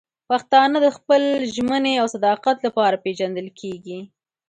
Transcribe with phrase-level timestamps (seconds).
[0.29, 1.21] پښتانه د خپل
[1.55, 3.99] ژمنې او صداقت لپاره پېژندل کېږي.